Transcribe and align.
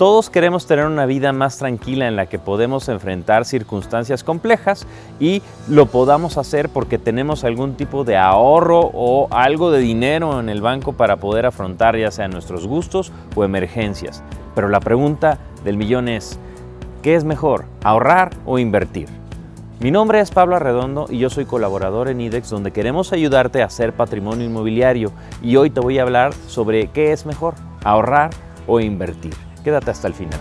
Todos 0.00 0.30
queremos 0.30 0.66
tener 0.66 0.86
una 0.86 1.04
vida 1.04 1.34
más 1.34 1.58
tranquila 1.58 2.08
en 2.08 2.16
la 2.16 2.24
que 2.24 2.38
podemos 2.38 2.88
enfrentar 2.88 3.44
circunstancias 3.44 4.24
complejas 4.24 4.86
y 5.20 5.42
lo 5.68 5.84
podamos 5.84 6.38
hacer 6.38 6.70
porque 6.70 6.96
tenemos 6.96 7.44
algún 7.44 7.74
tipo 7.74 8.02
de 8.02 8.16
ahorro 8.16 8.80
o 8.94 9.28
algo 9.30 9.70
de 9.70 9.80
dinero 9.80 10.40
en 10.40 10.48
el 10.48 10.62
banco 10.62 10.94
para 10.94 11.16
poder 11.16 11.44
afrontar 11.44 11.98
ya 11.98 12.10
sea 12.10 12.28
nuestros 12.28 12.66
gustos 12.66 13.12
o 13.34 13.44
emergencias. 13.44 14.22
Pero 14.54 14.70
la 14.70 14.80
pregunta 14.80 15.36
del 15.64 15.76
millón 15.76 16.08
es, 16.08 16.38
¿qué 17.02 17.14
es 17.14 17.24
mejor, 17.24 17.66
ahorrar 17.84 18.30
o 18.46 18.58
invertir? 18.58 19.10
Mi 19.80 19.90
nombre 19.90 20.20
es 20.20 20.30
Pablo 20.30 20.56
Arredondo 20.56 21.08
y 21.10 21.18
yo 21.18 21.28
soy 21.28 21.44
colaborador 21.44 22.08
en 22.08 22.22
IDEX 22.22 22.48
donde 22.48 22.70
queremos 22.70 23.12
ayudarte 23.12 23.60
a 23.60 23.66
hacer 23.66 23.92
patrimonio 23.92 24.46
inmobiliario 24.46 25.12
y 25.42 25.56
hoy 25.56 25.68
te 25.68 25.80
voy 25.80 25.98
a 25.98 26.02
hablar 26.04 26.32
sobre 26.46 26.86
qué 26.86 27.12
es 27.12 27.26
mejor, 27.26 27.52
ahorrar 27.84 28.30
o 28.66 28.80
invertir. 28.80 29.49
Quédate 29.64 29.90
hasta 29.90 30.08
el 30.08 30.14
final. 30.14 30.38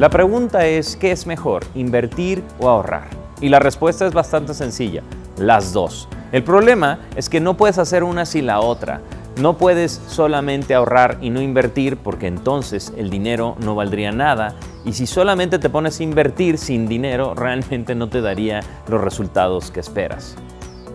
La 0.00 0.08
pregunta 0.08 0.64
es, 0.64 0.96
¿qué 0.96 1.12
es 1.12 1.26
mejor, 1.26 1.66
invertir 1.74 2.42
o 2.58 2.70
ahorrar? 2.70 3.08
Y 3.42 3.50
la 3.50 3.58
respuesta 3.58 4.06
es 4.06 4.14
bastante 4.14 4.54
sencilla, 4.54 5.02
las 5.36 5.74
dos. 5.74 6.08
El 6.32 6.42
problema 6.42 7.00
es 7.16 7.28
que 7.28 7.38
no 7.38 7.58
puedes 7.58 7.76
hacer 7.76 8.02
una 8.02 8.24
sin 8.24 8.46
la 8.46 8.60
otra. 8.60 9.02
No 9.38 9.56
puedes 9.56 10.00
solamente 10.08 10.74
ahorrar 10.74 11.18
y 11.20 11.30
no 11.30 11.40
invertir 11.40 11.96
porque 11.96 12.26
entonces 12.26 12.92
el 12.96 13.10
dinero 13.10 13.56
no 13.60 13.74
valdría 13.74 14.12
nada 14.12 14.54
y 14.84 14.92
si 14.92 15.06
solamente 15.06 15.58
te 15.58 15.70
pones 15.70 16.00
a 16.00 16.02
invertir 16.02 16.58
sin 16.58 16.88
dinero 16.88 17.34
realmente 17.36 17.94
no 17.94 18.08
te 18.08 18.20
daría 18.20 18.60
los 18.88 19.00
resultados 19.00 19.70
que 19.70 19.80
esperas. 19.80 20.36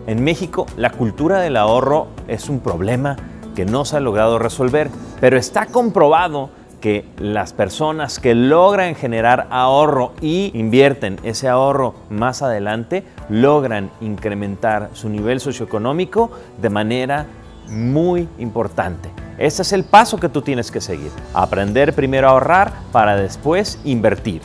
En 0.06 0.22
México 0.22 0.66
la 0.76 0.90
cultura 0.90 1.40
del 1.40 1.56
ahorro 1.56 2.08
es 2.28 2.48
un 2.48 2.60
problema 2.60 3.16
que 3.56 3.64
no 3.64 3.84
se 3.84 3.96
ha 3.96 4.00
logrado 4.00 4.38
resolver, 4.38 4.90
pero 5.18 5.38
está 5.38 5.66
comprobado 5.66 6.50
que 6.80 7.06
las 7.18 7.54
personas 7.54 8.20
que 8.20 8.34
logran 8.34 8.94
generar 8.94 9.48
ahorro 9.50 10.12
y 10.20 10.52
invierten 10.54 11.18
ese 11.24 11.48
ahorro 11.48 11.94
más 12.10 12.42
adelante 12.42 13.02
logran 13.30 13.90
incrementar 14.02 14.90
su 14.92 15.08
nivel 15.08 15.40
socioeconómico 15.40 16.30
de 16.60 16.70
manera 16.70 17.26
muy 17.68 18.28
importante. 18.38 19.10
Ese 19.38 19.62
es 19.62 19.72
el 19.72 19.84
paso 19.84 20.18
que 20.18 20.28
tú 20.28 20.42
tienes 20.42 20.70
que 20.70 20.80
seguir. 20.80 21.10
Aprender 21.34 21.92
primero 21.92 22.28
a 22.28 22.30
ahorrar 22.30 22.72
para 22.92 23.16
después 23.16 23.78
invertir. 23.84 24.40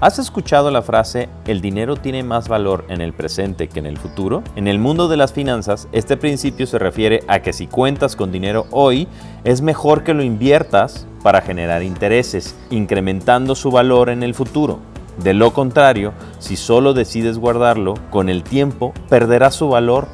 ¿Has 0.00 0.18
escuchado 0.18 0.70
la 0.70 0.82
frase 0.82 1.28
el 1.46 1.60
dinero 1.60 1.96
tiene 1.96 2.22
más 2.22 2.46
valor 2.46 2.84
en 2.88 3.00
el 3.00 3.12
presente 3.12 3.68
que 3.68 3.78
en 3.78 3.86
el 3.86 3.96
futuro? 3.96 4.42
En 4.54 4.68
el 4.68 4.78
mundo 4.78 5.08
de 5.08 5.16
las 5.16 5.32
finanzas, 5.32 5.88
este 5.92 6.16
principio 6.16 6.66
se 6.66 6.78
refiere 6.78 7.22
a 7.26 7.40
que 7.40 7.52
si 7.52 7.66
cuentas 7.66 8.14
con 8.14 8.30
dinero 8.30 8.66
hoy, 8.70 9.08
es 9.44 9.62
mejor 9.62 10.04
que 10.04 10.12
lo 10.12 10.22
inviertas 10.22 11.06
para 11.22 11.40
generar 11.40 11.82
intereses, 11.82 12.54
incrementando 12.70 13.54
su 13.54 13.70
valor 13.70 14.10
en 14.10 14.22
el 14.22 14.34
futuro. 14.34 14.80
De 15.22 15.32
lo 15.32 15.54
contrario, 15.54 16.12
si 16.38 16.56
solo 16.56 16.92
decides 16.92 17.38
guardarlo, 17.38 17.94
con 18.10 18.28
el 18.28 18.42
tiempo 18.42 18.92
perderá 19.08 19.50
su 19.50 19.68
valor 19.68 20.06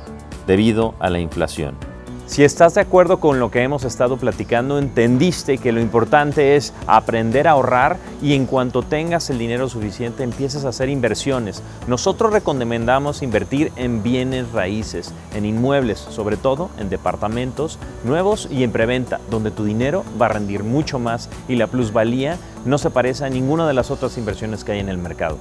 debido 0.47 0.95
a 1.01 1.11
la 1.11 1.21
inflación. 1.21 1.90
Si 2.31 2.45
estás 2.45 2.75
de 2.75 2.81
acuerdo 2.81 3.19
con 3.19 3.41
lo 3.41 3.51
que 3.51 3.65
hemos 3.65 3.83
estado 3.83 4.17
platicando, 4.17 4.79
entendiste 4.79 5.59
que 5.59 5.73
lo 5.73 5.81
importante 5.81 6.55
es 6.55 6.73
aprender 6.87 7.49
a 7.49 7.53
ahorrar 7.53 7.97
y 8.23 8.35
en 8.35 8.47
cuanto 8.47 8.85
tengas 8.85 9.31
el 9.31 9.39
dinero 9.39 9.69
suficiente 9.69 10.23
empieces 10.23 10.65
a 10.65 10.69
hacer 10.69 10.91
inversiones. 10.91 11.61
Nosotros 11.89 12.33
recomendamos 12.33 13.23
invertir 13.23 13.73
en 13.75 14.05
bienes 14.05 14.53
raíces, 14.53 15.13
en 15.35 15.45
inmuebles, 15.45 15.99
sobre 15.99 16.37
todo 16.37 16.71
en 16.79 16.89
departamentos 16.89 17.81
nuevos 18.05 18.47
y 18.49 18.63
en 18.63 18.71
preventa, 18.71 19.21
donde 19.29 19.51
tu 19.51 19.65
dinero 19.65 20.05
va 20.23 20.27
a 20.27 20.29
rendir 20.29 20.63
mucho 20.63 21.01
más 21.01 21.29
y 21.49 21.57
la 21.57 21.67
plusvalía 21.67 22.39
no 22.65 22.79
se 22.79 22.91
parece 22.91 23.25
a 23.25 23.29
ninguna 23.29 23.67
de 23.67 23.75
las 23.75 23.91
otras 23.91 24.17
inversiones 24.19 24.63
que 24.63 24.71
hay 24.71 24.79
en 24.79 24.89
el 24.89 24.99
mercado. 24.99 25.37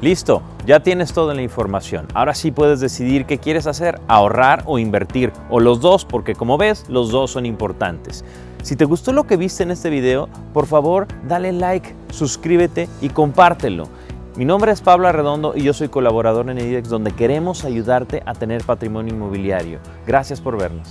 Listo, 0.00 0.40
ya 0.64 0.80
tienes 0.80 1.12
toda 1.12 1.34
la 1.34 1.42
información. 1.42 2.08
Ahora 2.14 2.34
sí 2.34 2.50
puedes 2.50 2.80
decidir 2.80 3.26
qué 3.26 3.36
quieres 3.36 3.66
hacer, 3.66 4.00
ahorrar 4.08 4.62
o 4.64 4.78
invertir, 4.78 5.30
o 5.50 5.60
los 5.60 5.82
dos, 5.82 6.06
porque 6.06 6.34
como 6.34 6.56
ves, 6.56 6.88
los 6.88 7.10
dos 7.10 7.32
son 7.32 7.44
importantes. 7.44 8.24
Si 8.62 8.76
te 8.76 8.86
gustó 8.86 9.12
lo 9.12 9.24
que 9.24 9.36
viste 9.36 9.62
en 9.62 9.70
este 9.70 9.90
video, 9.90 10.30
por 10.54 10.66
favor, 10.66 11.06
dale 11.28 11.52
like, 11.52 11.94
suscríbete 12.10 12.88
y 13.02 13.10
compártelo. 13.10 13.88
Mi 14.36 14.46
nombre 14.46 14.72
es 14.72 14.80
Pablo 14.80 15.06
Arredondo 15.06 15.54
y 15.54 15.64
yo 15.64 15.74
soy 15.74 15.88
colaborador 15.88 16.48
en 16.48 16.58
Edidex 16.58 16.88
donde 16.88 17.12
queremos 17.12 17.66
ayudarte 17.66 18.22
a 18.24 18.32
tener 18.32 18.64
patrimonio 18.64 19.12
inmobiliario. 19.12 19.80
Gracias 20.06 20.40
por 20.40 20.56
vernos. 20.56 20.88